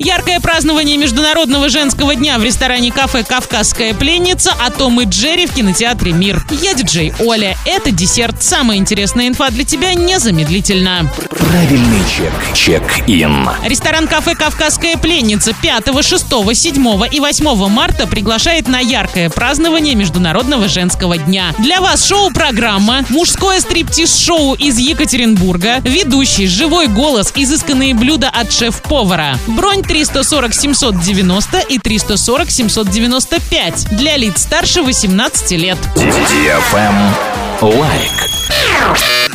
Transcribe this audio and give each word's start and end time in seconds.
Яркое 0.00 0.38
празднование 0.38 0.96
Международного 0.96 1.68
женского 1.68 2.14
дня 2.14 2.38
в 2.38 2.44
ресторане 2.44 2.92
кафе 2.92 3.24
«Кавказская 3.24 3.94
пленница», 3.94 4.54
а 4.60 4.70
Том 4.70 5.00
и 5.00 5.06
Джерри 5.06 5.46
в 5.46 5.52
кинотеатре 5.52 6.12
«Мир». 6.12 6.40
Я 6.62 6.74
диджей 6.74 7.12
Оля. 7.18 7.56
Это 7.66 7.90
десерт. 7.90 8.40
Самая 8.40 8.78
интересная 8.78 9.26
инфа 9.26 9.50
для 9.50 9.64
тебя 9.64 9.94
незамедлительно. 9.94 11.10
Правильный 11.48 12.02
чек. 12.14 12.30
Чек-ин. 12.52 13.48
Ресторан 13.64 14.06
кафе 14.06 14.34
«Кавказская 14.34 14.98
пленница» 14.98 15.54
5, 15.54 16.04
6, 16.04 16.26
7 16.54 17.06
и 17.10 17.20
8 17.20 17.68
марта 17.68 18.06
приглашает 18.06 18.68
на 18.68 18.80
яркое 18.80 19.30
празднование 19.30 19.94
Международного 19.94 20.68
женского 20.68 21.16
дня. 21.16 21.54
Для 21.58 21.80
вас 21.80 22.06
шоу-программа, 22.06 23.06
мужское 23.08 23.60
стриптиз-шоу 23.60 24.56
из 24.56 24.76
Екатеринбурга, 24.76 25.78
ведущий, 25.84 26.46
живой 26.46 26.86
голос, 26.86 27.32
изысканные 27.34 27.94
блюда 27.94 28.28
от 28.28 28.52
шеф-повара. 28.52 29.38
Бронь 29.46 29.82
340 29.82 30.54
790 30.54 31.60
и 31.60 31.78
340 31.78 32.50
795 32.50 33.86
для 33.96 34.18
лиц 34.18 34.42
старше 34.42 34.82
18 34.82 35.50
лет. 35.52 35.78
Лайк. 37.62 38.28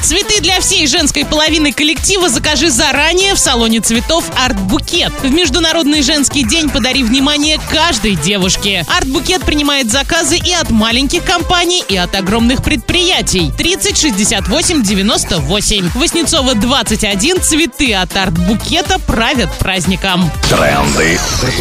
Цветы 0.02 0.33
для 0.44 0.60
всей 0.60 0.86
женской 0.88 1.26
половины 1.26 1.72
коллектива 1.72 2.28
закажи 2.28 2.70
заранее 2.70 3.34
в 3.34 3.40
салоне 3.40 3.80
цветов 3.80 4.26
«Арт-букет». 4.36 5.14
В 5.24 5.32
Международный 5.32 6.02
женский 6.02 6.44
день 6.44 6.70
подари 6.70 7.02
внимание 7.02 7.62
каждой 7.72 8.16
девушке. 8.16 8.86
«Арт-букет» 8.90 9.44
принимает 9.44 9.90
заказы 9.90 10.38
и 10.38 10.52
от 10.52 10.70
маленьких 10.70 11.24
компаний, 11.24 11.82
и 11.88 11.96
от 11.96 12.14
огромных 12.16 12.62
предприятий. 12.62 13.54
30 13.58 13.98
68 13.98 14.84
98. 14.84 15.92
Воснецова 15.96 16.56
21. 16.56 17.40
Цветы 17.40 17.94
от 17.94 18.16
«Арт-букета» 18.18 19.00
правят 19.00 19.50
праздником. 19.60 20.30
Тренды. 20.50 21.18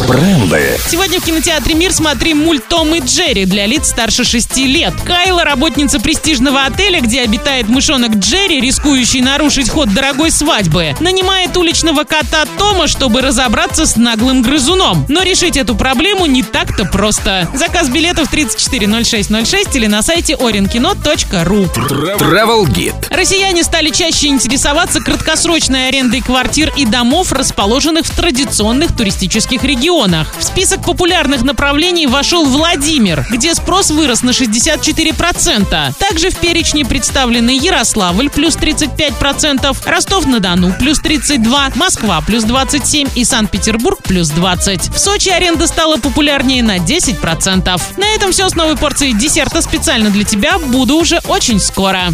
Бренды. 0.09 0.77
Сегодня 0.91 1.21
в 1.21 1.23
кинотеатре 1.23 1.73
«Мир» 1.73 1.93
смотри 1.93 2.33
мульт 2.33 2.67
«Том 2.67 2.93
и 2.93 2.99
Джерри» 2.99 3.45
для 3.45 3.65
лиц 3.65 3.87
старше 3.87 4.25
6 4.25 4.57
лет. 4.57 4.93
Кайла, 5.05 5.45
работница 5.45 6.01
престижного 6.01 6.65
отеля, 6.65 6.99
где 6.99 7.21
обитает 7.21 7.69
мышонок 7.69 8.15
Джерри, 8.15 8.72
рискующий 8.73 9.21
нарушить 9.21 9.69
ход 9.69 9.93
дорогой 9.93 10.31
свадьбы, 10.31 10.95
нанимает 10.99 11.55
уличного 11.55 12.05
кота 12.05 12.45
Тома, 12.57 12.87
чтобы 12.87 13.21
разобраться 13.21 13.85
с 13.85 13.97
наглым 13.97 14.41
грызуном. 14.41 15.05
Но 15.09 15.21
решить 15.21 15.57
эту 15.57 15.75
проблему 15.75 16.25
не 16.25 16.41
так-то 16.41 16.85
просто. 16.85 17.47
Заказ 17.53 17.89
билетов 17.89 18.29
340606 18.29 19.75
или 19.75 19.85
на 19.85 20.01
сайте 20.01 20.33
orinkino.ru. 20.33 21.71
Travel 22.17 22.65
Guide. 22.65 23.15
Россияне 23.15 23.63
стали 23.63 23.91
чаще 23.91 24.29
интересоваться 24.29 25.01
краткосрочной 25.01 25.89
арендой 25.89 26.21
квартир 26.21 26.73
и 26.75 26.87
домов, 26.87 27.31
расположенных 27.31 28.07
в 28.07 28.15
традиционных 28.15 28.97
туристических 28.97 29.63
регионах. 29.63 30.33
В 30.39 30.43
список 30.43 30.83
популярных 30.83 31.43
направлений 31.43 32.07
вошел 32.07 32.43
Владимир, 32.45 33.23
где 33.29 33.53
спрос 33.53 33.91
вырос 33.91 34.23
на 34.23 34.31
64%. 34.31 35.93
Также 35.99 36.31
в 36.31 36.37
перечне 36.37 36.85
представлены 36.85 37.51
Ярославль 37.51 38.31
плюс 38.31 38.55
35%, 38.63 39.75
Ростов-на-Дону 39.85 40.73
плюс 40.79 41.01
32%, 41.01 41.73
Москва 41.75 42.21
плюс 42.21 42.45
27% 42.45 43.11
и 43.15 43.25
Санкт-Петербург 43.25 43.99
плюс 44.01 44.31
20%. 44.31 44.93
В 44.93 44.97
Сочи 44.97 45.29
аренда 45.29 45.67
стала 45.67 45.97
популярнее 45.97 46.63
на 46.63 46.77
10%. 46.77 47.81
На 47.97 48.05
этом 48.15 48.31
все 48.31 48.47
с 48.47 48.55
новой 48.55 48.77
порцией 48.77 49.13
десерта 49.13 49.61
специально 49.61 50.09
для 50.09 50.23
тебя. 50.23 50.57
Буду 50.57 50.95
уже 50.95 51.19
очень 51.27 51.59
скоро. 51.59 52.05